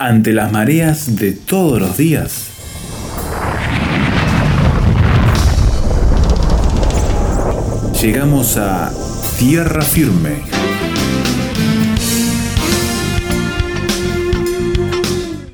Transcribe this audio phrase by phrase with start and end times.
[0.00, 2.46] ante las mareas de todos los días.
[8.00, 8.90] Llegamos a
[9.38, 10.42] tierra firme.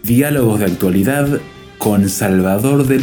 [0.05, 1.41] Diálogos de actualidad
[1.79, 3.01] con Salvador de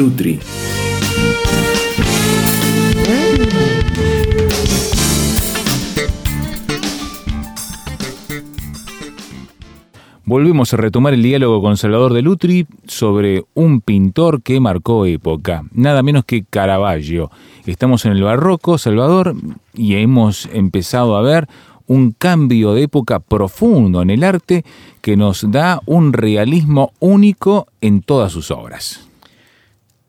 [10.26, 15.66] Volvemos a retomar el diálogo con Salvador de Lutri sobre un pintor que marcó época,
[15.74, 17.30] nada menos que Caravaggio.
[17.66, 19.36] Estamos en el barroco, Salvador,
[19.74, 21.50] y hemos empezado a ver
[21.88, 24.64] un cambio de época profundo en el arte
[25.02, 29.06] que nos da un realismo único en todas sus obras.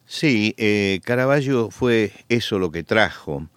[0.07, 3.49] Sí, eh, Caravaggio fue eso lo que trajo.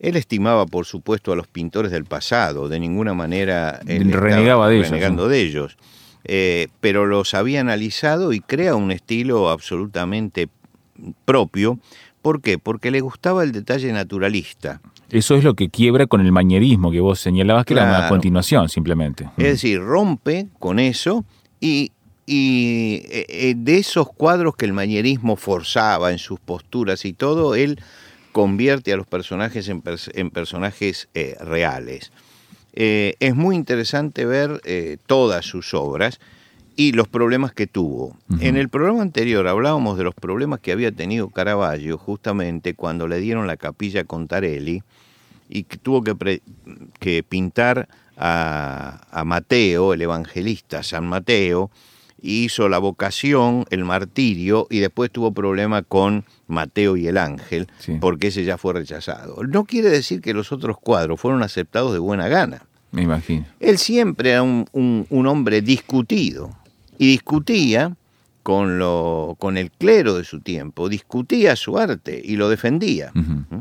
[0.00, 4.90] Él estimaba, por supuesto, a los pintores del pasado, de ninguna manera renegaba de ellos.
[4.90, 5.76] Renegando de ellos.
[6.24, 10.48] Eh, pero los había analizado y crea un estilo absolutamente
[11.24, 11.78] propio.
[12.22, 12.58] ¿Por qué?
[12.58, 14.80] Porque le gustaba el detalle naturalista.
[15.08, 18.68] Eso es lo que quiebra con el mañerismo que vos señalabas que era una continuación,
[18.68, 19.28] simplemente.
[19.38, 21.24] Es decir, rompe con eso
[21.58, 21.92] y,
[22.26, 27.80] eh, eh, de esos cuadros que el mañerismo forzaba en sus posturas y todo, él
[28.30, 31.08] convierte a los personajes en, personajes
[31.40, 32.12] reales.
[32.72, 36.20] Eh, es muy interesante ver eh, todas sus obras
[36.76, 38.16] y los problemas que tuvo.
[38.40, 43.18] En el programa anterior hablábamos de los problemas que había tenido Caravaggio justamente cuando le
[43.18, 44.82] dieron la capilla Contarelli
[45.50, 46.40] y que tuvo que,
[46.98, 51.70] que pintar a, a, Mateo, el evangelista San Mateo,
[52.22, 57.68] hizo la vocación, el martirio y después tuvo problema con Mateo y el ángel,
[58.00, 59.42] porque ese ya fue rechazado.
[59.44, 62.62] No quiere decir que los otros cuadros fueron aceptados de buena gana.
[62.92, 63.46] Me imagino.
[63.60, 66.50] Él siempre era un, hombre discutido
[66.98, 67.96] y discutía
[68.42, 73.12] con, lo, con el clero de su tiempo, discutía su arte y lo defendía.
[73.14, 73.60] ¿Mm?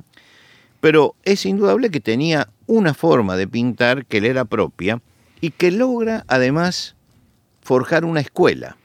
[0.82, 5.02] Pero es indudable que tenía una forma de pintar que le era propia
[5.42, 6.96] y que logra además
[7.70, 8.78] forjar una escuela.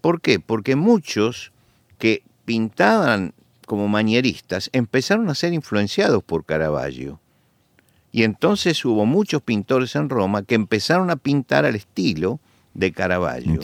[0.00, 0.38] ¿Por qué?
[0.38, 1.50] Porque muchos
[1.98, 3.34] que pintaban
[3.66, 7.18] como manieristas empezaron a ser influenciados por Caravaggio.
[8.12, 12.38] Y entonces hubo muchos pintores en Roma que empezaron a pintar al estilo
[12.72, 13.60] de Caravaggio.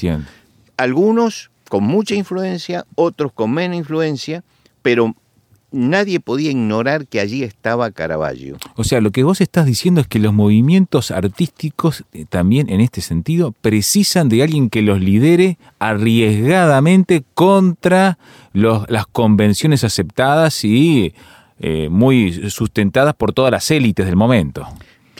[0.76, 4.42] Algunos con mucha influencia, otros con menos influencia,
[4.82, 5.14] pero
[5.72, 8.56] nadie podía ignorar que allí estaba Caravaggio.
[8.76, 12.80] O sea, lo que vos estás diciendo es que los movimientos artísticos eh, también en
[12.80, 18.18] este sentido precisan de alguien que los lidere arriesgadamente contra
[18.52, 21.14] las convenciones aceptadas y
[21.60, 24.66] eh, muy sustentadas por todas las élites del momento.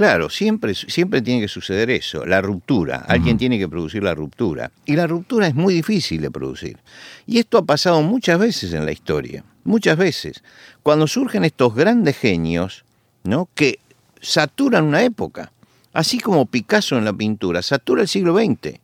[0.01, 3.05] Claro, siempre, siempre tiene que suceder eso, la ruptura.
[3.07, 4.71] Alguien tiene que producir la ruptura.
[4.87, 6.79] Y la ruptura es muy difícil de producir.
[7.27, 10.43] Y esto ha pasado muchas veces en la historia, muchas veces.
[10.83, 12.85] Cuando surgen estos grandes genios,
[13.25, 13.49] ¿no?
[13.55, 13.79] Que
[14.21, 15.53] saturan una época.
[15.93, 18.79] Así como Picasso en la pintura, satura el siglo XX.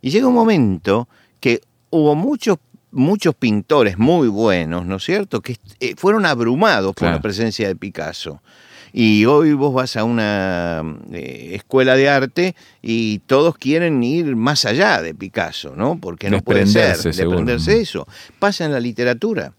[0.00, 1.08] Y llega un momento
[1.40, 1.60] que
[1.90, 2.58] hubo muchos
[2.92, 7.74] muchos pintores muy buenos, ¿no es cierto?, que eh, fueron abrumados por la presencia de
[7.74, 8.42] Picasso.
[8.92, 10.82] Y hoy vos vas a una
[11.12, 15.98] eh, escuela de arte y todos quieren ir más allá de Picasso, ¿no?
[15.98, 18.06] Porque no puede ser, desprenderse de eso.
[18.38, 19.54] Pasa en la literatura.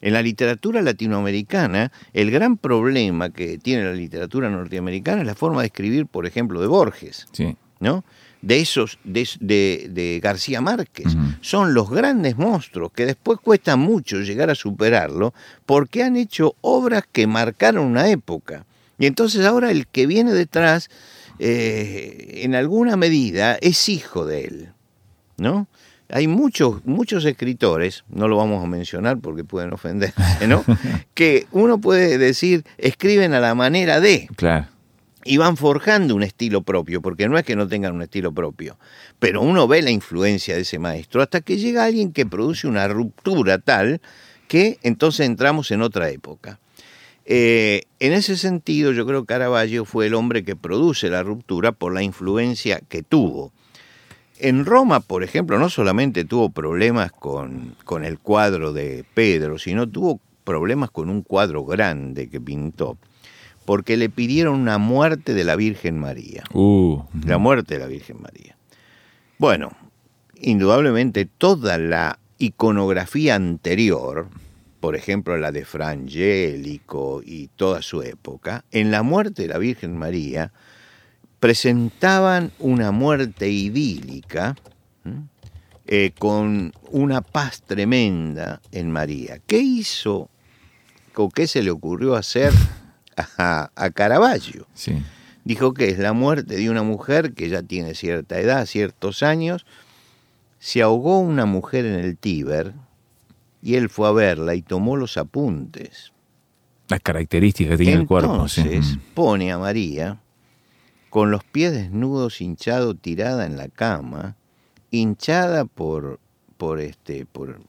[0.00, 5.60] En la literatura latinoamericana, el gran problema que tiene la literatura norteamericana es la forma
[5.62, 7.26] de escribir, por ejemplo, de Borges.
[7.32, 7.56] Sí.
[7.80, 8.04] ¿no?
[8.42, 11.16] de esos de, García Márquez.
[11.40, 15.34] Son los grandes monstruos que después cuesta mucho llegar a superarlo
[15.66, 18.64] porque han hecho obras que marcaron una época.
[18.98, 20.90] Y entonces ahora el que viene detrás,
[21.38, 24.68] eh, en alguna medida, es hijo de él.
[25.36, 25.68] ¿No?
[26.10, 30.12] Hay muchos, muchos escritores, no lo vamos a mencionar porque pueden ofender,
[30.48, 30.64] ¿no?
[31.14, 34.28] que uno puede decir, escriben a la manera de.
[34.36, 34.68] Claro
[35.28, 38.78] y van forjando un estilo propio, porque no es que no tengan un estilo propio,
[39.18, 42.88] pero uno ve la influencia de ese maestro hasta que llega alguien que produce una
[42.88, 44.00] ruptura tal
[44.48, 46.58] que entonces entramos en otra época.
[47.26, 51.72] Eh, en ese sentido, yo creo que Caravaggio fue el hombre que produce la ruptura
[51.72, 53.52] por la influencia que tuvo.
[54.40, 59.88] En Roma, por ejemplo, no solamente tuvo problemas con, con el cuadro de Pedro, sino
[59.88, 62.96] tuvo problemas con un cuadro grande que pintó
[63.68, 66.42] porque le pidieron una muerte de la Virgen María.
[66.54, 68.56] Uh, la muerte de la Virgen María.
[69.36, 69.72] Bueno,
[70.40, 74.28] indudablemente toda la iconografía anterior,
[74.80, 79.98] por ejemplo la de Frangélico y toda su época, en la muerte de la Virgen
[79.98, 80.50] María
[81.40, 84.56] presentaban una muerte idílica,
[85.86, 89.38] eh, con una paz tremenda en María.
[89.46, 90.28] ¿Qué hizo
[91.16, 92.52] o qué se le ocurrió hacer
[93.38, 94.66] a, a Caravaggio?
[94.74, 95.02] Sí.
[95.44, 99.64] Dijo que es la muerte de una mujer que ya tiene cierta edad, ciertos años.
[100.58, 102.74] Se ahogó una mujer en el Tíber
[103.62, 106.12] y él fue a verla y tomó los apuntes.
[106.88, 108.46] Las características que tiene el cuerpo.
[108.48, 108.60] sí.
[108.62, 109.00] Entonces Mm.
[109.14, 110.20] pone a María
[111.10, 114.36] con los pies desnudos, hinchado, tirada en la cama,
[114.90, 116.18] hinchada por,
[116.56, 117.60] por este, por,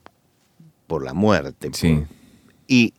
[0.87, 1.69] por la muerte.
[1.73, 1.93] Sí.
[1.93, 2.07] por-
[2.67, 2.93] y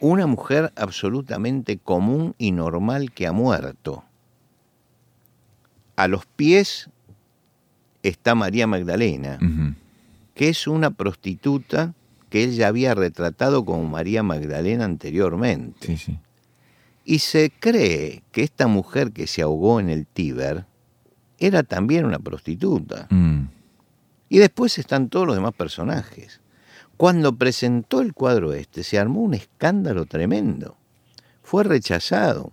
[0.00, 4.04] una mujer absolutamente común y normal que ha muerto.
[5.96, 6.88] A los pies
[8.02, 9.38] está María Magdalena,
[10.34, 11.94] que es una prostituta
[12.30, 15.86] que él ya había retratado como María Magdalena anteriormente.
[15.86, 16.18] Sí, sí.
[17.04, 20.66] Y se cree que esta mujer que se ahogó en el Tíber
[21.38, 23.08] era también una prostituta.
[23.10, 23.48] Mm.
[24.28, 26.40] Y después están todos los demás personajes.
[26.96, 30.76] Cuando presentó el cuadro este, se armó un escándalo tremendo.
[31.42, 32.52] Fue rechazado.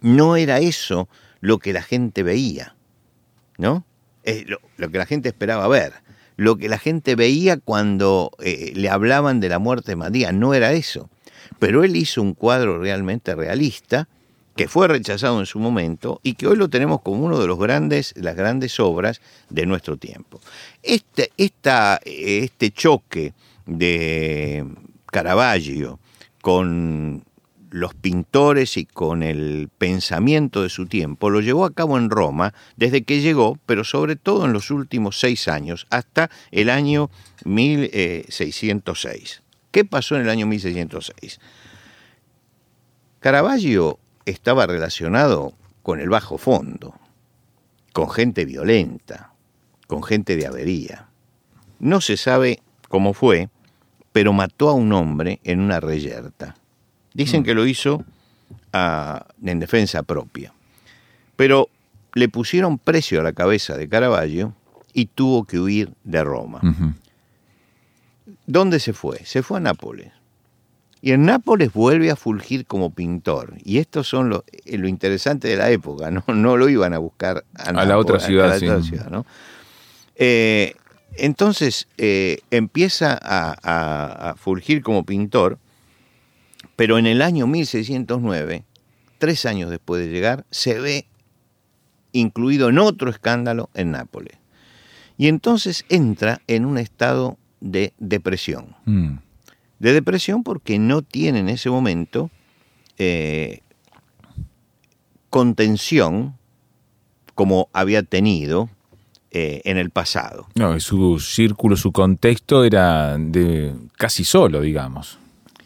[0.00, 1.08] No era eso
[1.40, 2.76] lo que la gente veía,
[3.58, 3.84] ¿no?
[4.22, 5.92] Es lo, lo que la gente esperaba ver.
[6.36, 10.54] Lo que la gente veía cuando eh, le hablaban de la muerte de María, no
[10.54, 11.10] era eso.
[11.64, 14.06] Pero él hizo un cuadro realmente realista
[14.54, 17.58] que fue rechazado en su momento y que hoy lo tenemos como uno de los
[17.58, 20.42] grandes, las grandes obras de nuestro tiempo.
[20.82, 23.32] Este, esta, este choque
[23.64, 24.66] de
[25.06, 26.00] Caravaggio
[26.42, 27.24] con
[27.70, 32.52] los pintores y con el pensamiento de su tiempo lo llevó a cabo en Roma
[32.76, 37.08] desde que llegó, pero sobre todo en los últimos seis años, hasta el año
[37.46, 39.43] 1606.
[39.74, 41.40] ¿Qué pasó en el año 1606?
[43.18, 46.94] Caravaggio estaba relacionado con el bajo fondo,
[47.92, 49.32] con gente violenta,
[49.88, 51.08] con gente de avería.
[51.80, 53.48] No se sabe cómo fue,
[54.12, 56.54] pero mató a un hombre en una reyerta.
[57.12, 58.04] Dicen que lo hizo
[58.72, 60.52] en defensa propia.
[61.34, 61.68] Pero
[62.12, 64.54] le pusieron precio a la cabeza de Caravaggio
[64.92, 66.60] y tuvo que huir de Roma.
[68.46, 69.24] ¿Dónde se fue?
[69.24, 70.12] Se fue a Nápoles.
[71.00, 73.54] Y en Nápoles vuelve a fulgir como pintor.
[73.62, 76.24] Y estos son lo, eh, lo interesante de la época, ¿no?
[76.34, 78.66] No lo iban a buscar a, A la otra ciudad, la sí.
[78.66, 79.26] otra ciudad, ¿no?
[80.16, 80.74] Eh,
[81.16, 85.58] entonces eh, empieza a, a- a fulgir como pintor,
[86.76, 88.64] pero en el año 1609,
[89.18, 91.06] tres años después de llegar, se ve
[92.12, 94.36] incluido en otro escándalo en Nápoles.
[95.16, 98.76] Y entonces entra en un estado de depresión.
[98.84, 99.16] Mm.
[99.78, 102.30] De depresión porque no tiene en ese momento
[102.98, 103.60] eh,
[105.30, 106.34] contención
[107.34, 108.68] como había tenido
[109.32, 110.46] eh, en el pasado.
[110.54, 115.18] No, su círculo, su contexto era de casi solo, digamos.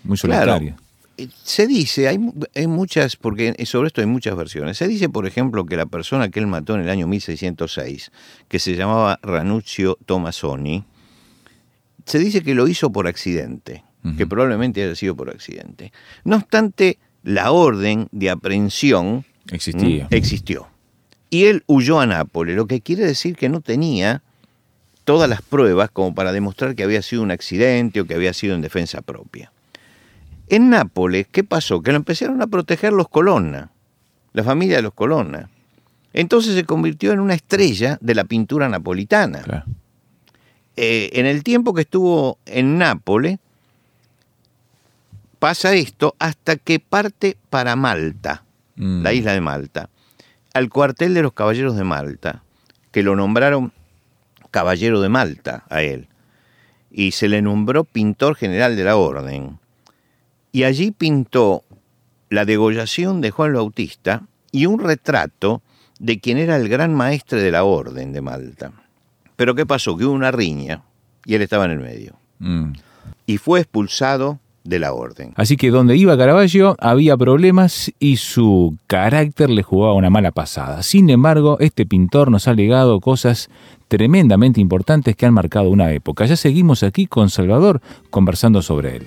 [0.05, 0.77] Muy solitario.
[1.19, 2.19] Eh, Se dice, hay,
[2.55, 4.79] hay muchas, porque sobre esto hay muchas versiones.
[4.79, 8.13] Se dice, por ejemplo, que la persona que él mató en el año 1606,
[8.47, 10.85] que se llamaba Ranuccio Tomasoni,
[12.09, 13.85] se dice que lo hizo por accidente,
[14.17, 15.93] que probablemente haya sido por accidente.
[16.25, 20.05] No obstante, la orden de aprehensión Existía.
[20.11, 20.15] ¿Mm?
[20.15, 20.69] existió.
[21.31, 24.23] Y él huyó a Nápoles, lo que quiere decir que no tenía
[25.05, 28.55] todas las pruebas como para demostrar que había sido un accidente o que había sido
[28.55, 29.53] en defensa propia.
[30.49, 31.83] En Nápoles, ¿qué pasó?
[31.83, 33.71] Que lo empezaron a proteger los Colonna,
[34.33, 35.51] la familia de los Colonna.
[36.15, 39.43] Entonces se convirtió en una estrella de la pintura napolitana.
[39.43, 39.67] Claro.
[40.81, 43.39] Eh, en el tiempo que estuvo en Nápoles,
[45.39, 48.45] pasa esto hasta que parte para Malta
[48.79, 49.03] Mm.
[49.03, 49.91] la isla de Malta,
[50.55, 52.45] al cuartel de los caballeros de Malta,
[52.93, 53.73] que lo nombraron
[54.53, 56.07] caballero de Malta a él,
[56.91, 59.59] y se le nombró pintor general de la orden.
[60.53, 61.65] Y allí pintó
[62.31, 65.61] la degollación de Juan Bautista y un retrato
[65.99, 68.73] de quien era el gran maestre de la orden de Malta.
[69.39, 69.97] Pero ¿qué pasó?
[69.97, 70.83] Que hubo una riña
[71.25, 72.17] y él estaba en el medio.
[72.41, 72.73] Mm.
[73.25, 75.33] Y fue expulsado de la orden.
[75.37, 80.83] Así que donde iba Caravaggio había problemas y su carácter le jugaba una mala pasada.
[80.83, 83.49] Sin embargo, este pintor nos ha legado cosas
[83.87, 86.27] tremendamente importantes que han marcado una época.
[86.27, 87.81] Ya seguimos aquí con Salvador
[88.11, 89.07] conversando sobre él.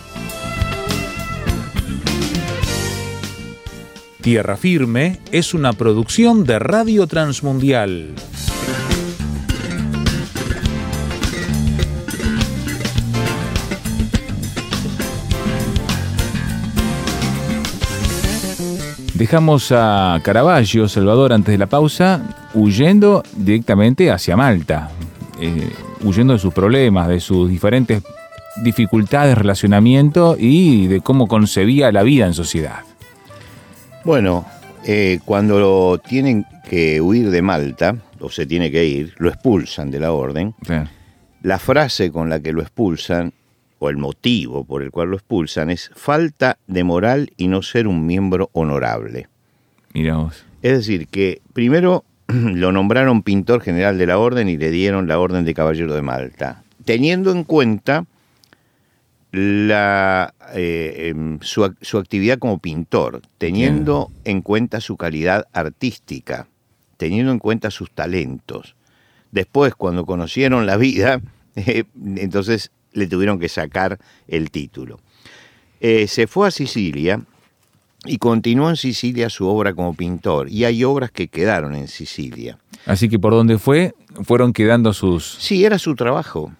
[4.21, 8.13] Tierra Firme es una producción de Radio Transmundial.
[19.15, 22.21] Dejamos a Caravaggio, Salvador, antes de la pausa,
[22.53, 24.91] huyendo directamente hacia Malta,
[25.39, 25.71] eh,
[26.03, 28.03] huyendo de sus problemas, de sus diferentes
[28.63, 32.90] dificultades de relacionamiento y de cómo concebía la vida en sociedad.
[34.03, 34.45] Bueno,
[34.85, 39.99] eh, cuando tienen que huir de Malta, o se tiene que ir, lo expulsan de
[39.99, 40.55] la orden.
[41.43, 43.33] La frase con la que lo expulsan,
[43.79, 47.87] o el motivo por el cual lo expulsan, es falta de moral y no ser
[47.87, 49.27] un miembro honorable.
[49.93, 50.29] Mira
[50.61, 55.19] Es decir, que primero lo nombraron pintor general de la orden y le dieron la
[55.19, 58.05] orden de caballero de Malta, teniendo en cuenta
[59.31, 66.47] la, eh, em, su, actividad como pintor, teniendo en cuenta su calidad artística,
[66.97, 68.75] teniendo en cuenta sus talentos.
[69.31, 71.21] Después, cuando conocieron la vida,
[71.55, 71.85] eh,
[72.17, 74.99] entonces le tuvieron que sacar el título.
[75.79, 77.21] Eh, se fue a Sicilia
[78.05, 82.57] y continuó en Sicilia su obra como pintor, y hay obras que quedaron en Sicilia.
[82.85, 83.93] Así que por donde fue,
[84.23, 85.37] fueron quedando sus...
[85.39, 86.51] Sí, era su trabajo.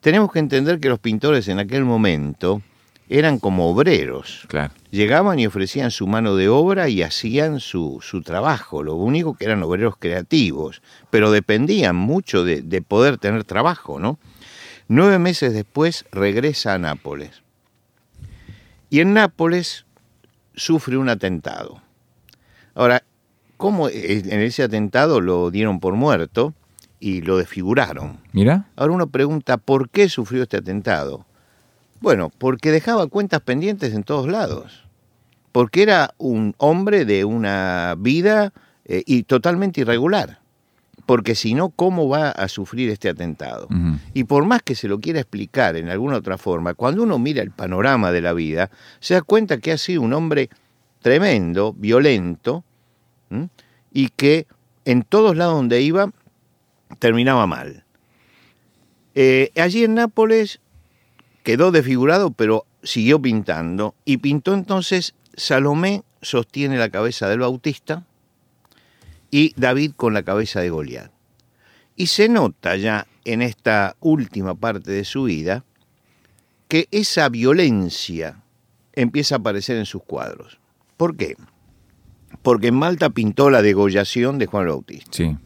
[0.00, 2.62] Tenemos que entender que los pintores en aquel momento
[3.08, 4.44] eran como obreros.
[4.48, 4.72] Claro.
[4.90, 8.82] Llegaban y ofrecían su mano de obra y hacían su, su trabajo.
[8.82, 14.18] Lo único que eran obreros creativos, pero dependían mucho de, de poder tener trabajo, ¿no?
[14.88, 17.42] Nueve meses después regresa a Nápoles.
[18.88, 19.85] Y en Nápoles
[20.56, 21.80] sufre un atentado.
[22.74, 23.02] Ahora,
[23.56, 26.54] ¿cómo en ese atentado lo dieron por muerto
[26.98, 28.18] y lo desfiguraron?
[28.32, 28.68] Mira.
[28.76, 31.24] Ahora uno pregunta, ¿por qué sufrió este atentado?
[32.00, 34.84] Bueno, porque dejaba cuentas pendientes en todos lados.
[35.52, 38.52] Porque era un hombre de una vida
[38.84, 40.40] eh, y totalmente irregular.
[41.06, 43.68] Porque si no, ¿cómo va a sufrir este atentado?
[44.12, 47.42] Y por más que se lo quiera explicar en alguna otra forma, cuando uno mira
[47.42, 50.50] el panorama de la vida, se da cuenta que ha sido un hombre
[51.00, 52.64] tremendo, violento,
[53.92, 54.46] y que
[54.84, 56.10] en todos lados donde iba
[56.98, 57.84] terminaba mal.
[59.14, 60.60] Eh, allí en Nápoles
[61.42, 68.05] quedó desfigurado, pero siguió pintando, y pintó entonces Salomé sostiene la cabeza del Bautista,
[69.36, 71.10] y David con la cabeza de Goliat.
[71.94, 75.62] Y se nota ya en esta última parte de su vida
[76.68, 78.40] que esa violencia
[78.94, 80.58] empieza a aparecer en sus cuadros.
[80.96, 81.36] ¿Por qué?
[82.40, 85.10] Porque en Malta pintó la degollación de Juan el Bautista.
[85.12, 85.36] Sí.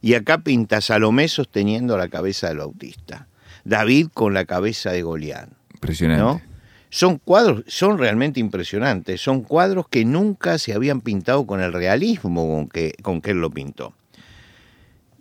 [0.00, 3.26] Y acá pinta Salomé sosteniendo la cabeza del Bautista.
[3.64, 5.48] David con la cabeza de Goliat.
[5.74, 6.44] Impresionante.
[6.94, 12.46] Son cuadros, son realmente impresionantes, son cuadros que nunca se habían pintado con el realismo
[12.46, 13.94] con que, con que él lo pintó.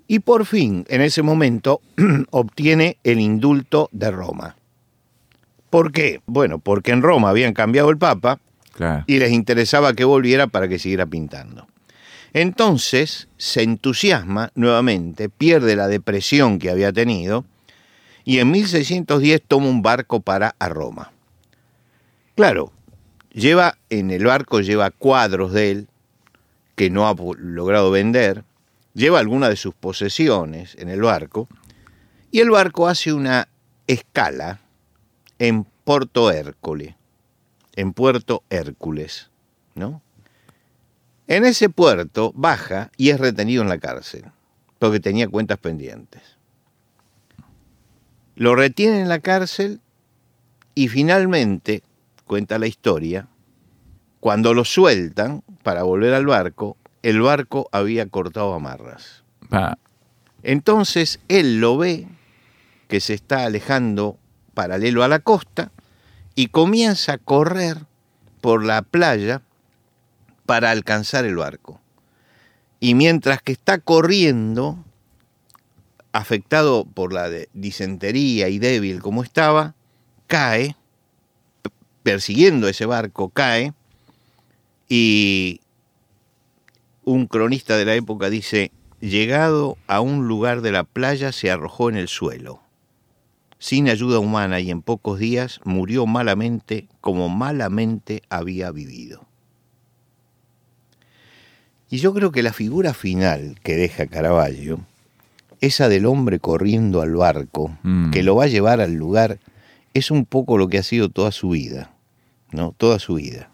[0.05, 1.79] Y por fin, en ese momento,
[2.31, 4.57] obtiene el indulto de Roma.
[5.69, 6.19] ¿Por qué?
[6.25, 8.41] Bueno, porque en Roma habían cambiado el Papa
[9.07, 11.67] y les interesaba que volviera para que siguiera pintando.
[12.33, 17.45] Entonces se entusiasma nuevamente, pierde la depresión que había tenido
[18.25, 21.10] y en 1610 toma un barco para a Roma.
[22.35, 22.71] Claro,
[23.33, 25.87] lleva en el barco lleva cuadros de él
[26.75, 28.43] que no ha logrado vender,
[28.93, 31.47] lleva algunas de sus posesiones en el barco
[32.31, 33.49] y el barco hace una
[33.87, 34.59] escala
[35.39, 36.95] en Puerto Hércules,
[37.75, 39.29] en Puerto Hércules,
[39.75, 40.01] ¿no?
[41.27, 44.25] En ese puerto baja y es retenido en la cárcel,
[44.79, 46.21] porque tenía cuentas pendientes.
[48.35, 49.81] Lo retienen en la cárcel
[50.73, 51.83] y finalmente
[52.31, 53.27] cuenta la historia,
[54.21, 59.25] cuando lo sueltan para volver al barco, el barco había cortado amarras.
[60.41, 62.07] Entonces él lo ve
[62.87, 64.17] que se está alejando
[64.53, 65.73] paralelo a la costa
[66.33, 67.79] y comienza a correr
[68.39, 69.41] por la playa
[70.45, 71.81] para alcanzar el barco.
[72.79, 74.81] Y mientras que está corriendo,
[76.13, 79.75] afectado por la disentería y débil como estaba,
[80.27, 80.77] cae
[82.03, 83.73] persiguiendo ese barco cae
[84.89, 85.61] y
[87.03, 91.89] un cronista de la época dice, llegado a un lugar de la playa, se arrojó
[91.89, 92.61] en el suelo.
[93.57, 99.25] Sin ayuda humana y en pocos días murió malamente como malamente había vivido.
[101.89, 104.79] Y yo creo que la figura final que deja Caravaggio,
[105.59, 108.11] esa del hombre corriendo al barco, Mm.
[108.11, 109.39] que lo va a llevar al lugar,
[109.93, 111.91] es un poco lo que ha sido toda su vida,
[112.51, 112.73] ¿no?
[112.77, 113.49] Toda su vida.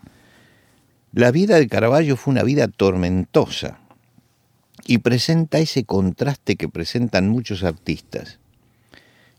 [1.13, 3.79] La vida de Caravaggio fue una vida tormentosa
[4.85, 8.39] y presenta ese contraste que presentan muchos artistas.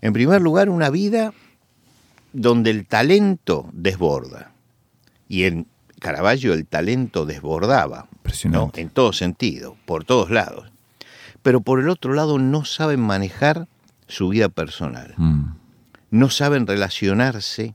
[0.00, 1.32] En primer lugar, una vida
[2.32, 4.52] donde el talento desborda.
[5.28, 5.66] Y en
[5.98, 8.08] Caravaggio el talento desbordaba,
[8.44, 8.70] ¿no?
[8.74, 10.70] En todo sentido, por todos lados.
[11.42, 13.68] Pero por el otro lado no saben manejar
[14.06, 15.54] su vida personal Mm.
[16.10, 17.74] No saben relacionarse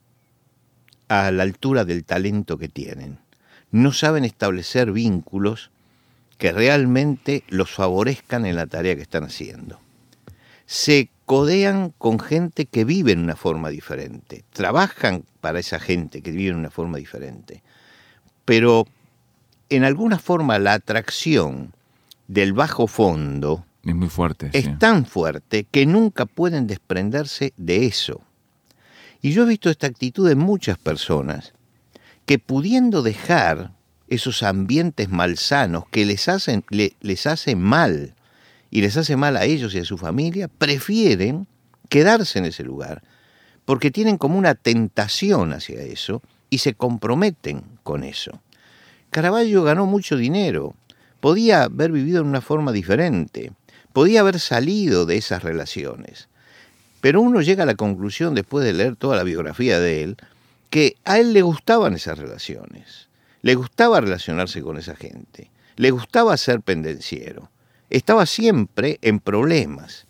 [1.08, 3.20] a la altura del talento que tienen.
[3.72, 5.72] No saben establecer vínculos
[6.38, 9.80] que realmente los favorezcan en la tarea que están haciendo.
[10.66, 16.32] Se codean con gente que vive en una forma diferente, trabajan para esa gente que
[16.32, 17.63] vive en una forma diferente.
[18.46, 18.88] Pero
[19.70, 21.74] en alguna forma la atracción
[22.28, 24.50] del bajo fondo, Es muy fuerte.
[24.52, 24.58] sí.
[24.60, 28.22] es tan fuerte que nunca pueden desprenderse de eso.
[29.22, 31.54] Y yo he visto esta actitud en muchas personas
[32.25, 33.72] que pudiendo dejar
[34.08, 38.13] esos ambientes malsanos que les hacen, le- les hacen mal
[38.72, 41.48] y les hace mal a ellos y a su familia, prefieren
[41.90, 43.02] quedarse en ese lugar
[43.66, 48.42] porque tienen como una tentación hacia eso y se comprometen con eso.
[49.10, 50.75] Caravaggio ganó mucho dinero,
[51.20, 53.52] podía haber vivido en una forma diferente,
[53.94, 56.28] podía haber salido de esas relaciones.
[57.00, 60.18] Pero uno llega a la conclusión, después de leer toda la biografía de él,
[60.70, 63.08] que a él le gustaban esas relaciones,
[63.42, 67.50] le gustaba relacionarse con esa gente, le gustaba ser pendenciero,
[67.90, 70.08] estaba siempre en problemas.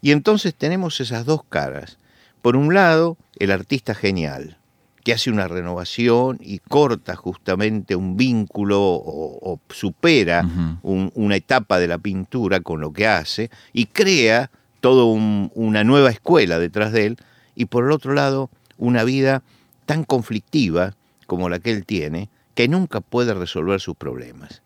[0.00, 1.98] Y entonces tenemos esas dos caras.
[2.40, 4.56] Por un lado, el artista genial,
[5.04, 10.42] que hace una renovación y corta justamente un vínculo o, o supera
[10.82, 16.10] un- una etapa de la pintura con lo que hace y crea toda una nueva
[16.10, 17.16] escuela detrás de él
[17.54, 19.42] y por el otro lado una vida
[19.86, 20.94] tan conflictiva
[21.26, 24.62] como la que él tiene que nunca puede resolver sus problemas.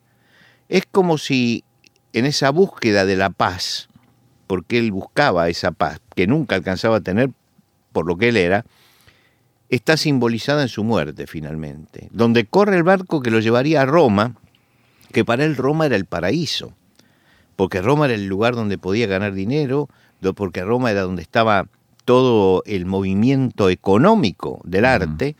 [0.69, 1.65] Es como si
[2.13, 3.89] en esa búsqueda de la paz,
[4.47, 7.31] porque él buscaba esa paz que nunca alcanzaba a tener
[7.93, 8.65] por lo que él era,
[9.69, 14.35] está simbolizada en su muerte finalmente, donde corre el barco que lo llevaría a Roma,
[15.13, 16.73] que para él Roma era el paraíso,
[17.57, 19.89] porque Roma era el lugar donde podía ganar dinero,
[20.35, 21.69] porque Roma era donde estaba
[22.05, 25.37] todo el movimiento económico del arte,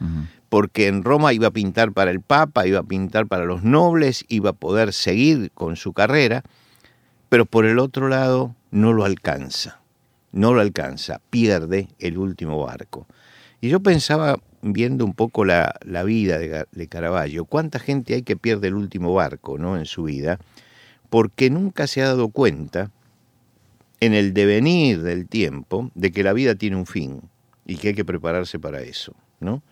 [0.49, 4.25] porque en Roma iba a pintar para el Papa, iba a pintar para los nobles,
[4.29, 6.43] iba a poder seguir con su carrera,
[7.29, 9.81] pero por el otro lado no lo alcanza,
[10.33, 13.07] no lo alcanza, pierde el último barco.
[13.61, 18.37] Y yo pensaba, viendo un poco la, la vida de, Caravaggio, cuánta gente hay que
[18.37, 19.77] pierde el último barco ¿no?
[19.77, 20.39] en su vida,
[21.11, 22.91] porque nunca se ha dado cuenta
[24.01, 27.23] en el devenir del tiempo de que la vida tiene un fin
[27.65, 29.15] y que hay que prepararse para eso.
[29.41, 29.63] ¿no?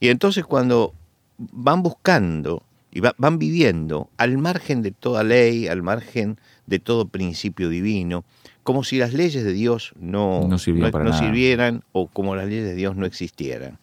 [0.00, 0.94] Y entonces cuando
[1.38, 7.08] van buscando y va- van viviendo al margen de toda ley, al margen de todo
[7.08, 8.24] principio divino,
[8.62, 11.18] como si las leyes de Dios no, No sirvieran para nada.
[11.18, 13.78] sirvieran o como las leyes de Dios no existieran.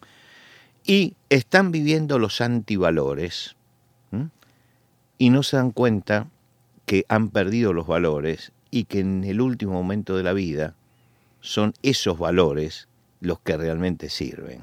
[0.85, 3.55] Y están viviendo los antivalores
[4.11, 4.29] ¿m?
[5.17, 6.27] y no se dan cuenta
[6.85, 10.75] que han perdido los valores y que en el último momento de la vida
[11.41, 12.87] son esos valores
[13.21, 14.61] los que realmente sirven.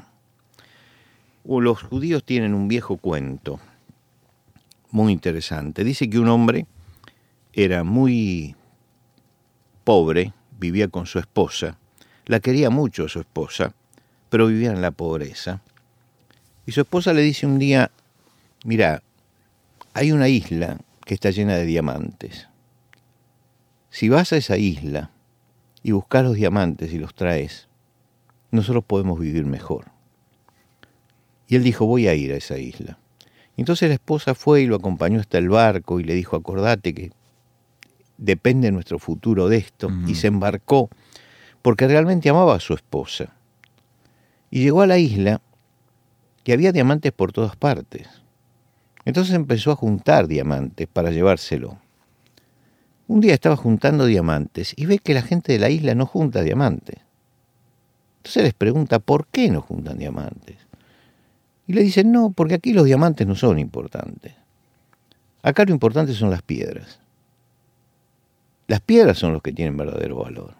[1.46, 3.60] O Los judíos tienen un viejo cuento
[4.90, 5.84] muy interesante.
[5.84, 6.66] Dice que un hombre
[7.52, 8.56] era muy
[9.86, 11.78] pobre, vivía con su esposa,
[12.24, 13.72] la quería mucho su esposa,
[14.28, 15.60] pero vivía en la pobreza.
[16.66, 17.92] Y su esposa le dice un día,
[18.64, 19.00] mira,
[19.94, 22.48] hay una isla que está llena de diamantes.
[23.90, 25.12] Si vas a esa isla
[25.84, 27.68] y buscas los diamantes y los traes,
[28.50, 29.84] nosotros podemos vivir mejor.
[31.46, 32.98] Y él dijo, voy a ir a esa isla.
[33.56, 37.12] Entonces la esposa fue y lo acompañó hasta el barco y le dijo, acordate que
[38.18, 39.90] depende nuestro futuro de esto.
[40.06, 40.88] Y se embarcó
[41.62, 43.32] porque realmente amaba a su esposa.
[44.50, 45.40] Y llegó a la isla
[46.44, 48.08] y había diamantes por todas partes.
[49.04, 51.78] Entonces empezó a juntar diamantes para llevárselo.
[53.08, 56.42] Un día estaba juntando diamantes y ve que la gente de la isla no junta
[56.42, 56.98] diamantes.
[58.18, 60.56] Entonces les pregunta, ¿por qué no juntan diamantes?
[61.68, 64.34] Y le dicen, no, porque aquí los diamantes no son importantes.
[65.42, 66.98] Acá lo importante son las piedras.
[68.66, 70.54] Las piedras son los que tienen verdadero valor.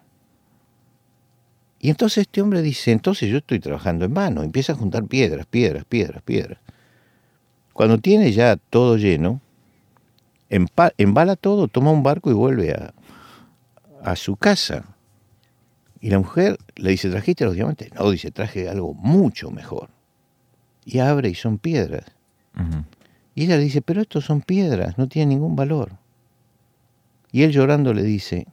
[1.79, 5.45] Y entonces este hombre dice, entonces yo estoy trabajando en vano, empieza a juntar piedras,
[5.45, 6.59] piedras, piedras, piedras.
[7.73, 9.41] Cuando tiene ya todo lleno,
[10.49, 12.93] embala todo, toma un barco y vuelve a,
[14.03, 14.85] a su casa.
[15.99, 17.93] Y la mujer le dice, ¿trajiste los diamantes?
[17.93, 19.89] No, dice, traje algo mucho mejor.
[20.85, 22.05] Y abre y son piedras.
[23.35, 25.91] Y ella le dice, pero estos son piedras, no tienen ningún valor.
[27.31, 28.47] Y él llorando le dice,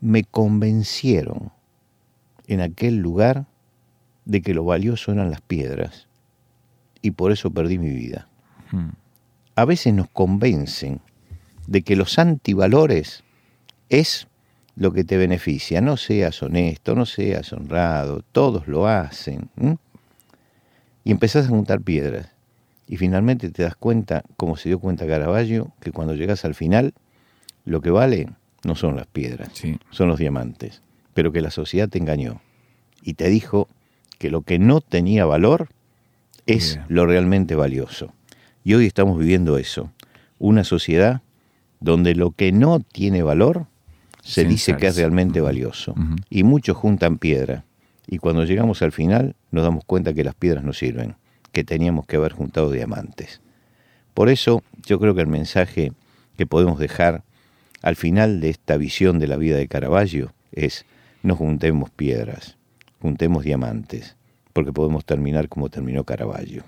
[0.00, 1.52] me convencieron
[2.46, 3.46] en aquel lugar
[4.24, 6.06] de que lo valioso eran las piedras
[7.02, 8.28] y por eso perdí mi vida.
[9.54, 11.00] A veces nos convencen
[11.66, 13.22] de que los antivalores
[13.90, 14.28] es
[14.76, 15.80] lo que te beneficia.
[15.80, 19.50] No seas honesto, no seas honrado, todos lo hacen.
[21.04, 22.28] Y empezás a juntar piedras.
[22.86, 26.94] Y finalmente te das cuenta, como se dio cuenta Caravaggio, que cuando llegas al final,
[27.64, 28.28] lo que vale
[28.64, 29.50] no son las piedras,
[29.90, 30.82] son los diamantes.
[31.14, 32.40] Pero que la sociedad te engañó
[33.02, 33.68] y te dijo
[34.18, 35.68] que lo que no tenía valor
[36.46, 38.12] es lo realmente valioso.
[38.64, 39.90] Y hoy estamos viviendo eso,
[40.38, 41.22] una sociedad
[41.80, 43.66] donde lo que no tiene valor
[44.22, 45.94] se dice que es realmente valioso.
[46.30, 47.64] Y muchos juntan piedra.
[48.06, 51.16] Y cuando llegamos al final nos damos cuenta que las piedras no sirven,
[51.50, 53.40] que teníamos que haber juntado diamantes.
[54.14, 55.92] Por eso yo creo que el mensaje
[56.36, 57.24] que podemos dejar
[57.82, 60.86] al final de esta visión de la vida de Caravaggio es
[61.22, 62.56] no juntemos piedras,
[63.00, 64.16] juntemos diamantes,
[64.52, 66.64] porque podemos terminar como terminó Caravaggio.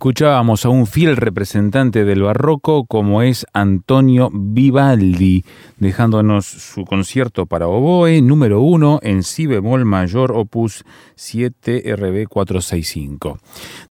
[0.00, 5.44] Escuchábamos a un fiel representante del barroco como es Antonio Vivaldi,
[5.76, 10.86] dejándonos su concierto para oboe número uno en si bemol mayor opus
[11.16, 13.40] 7 RB 465.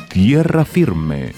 [0.09, 1.31] Tierra Firme.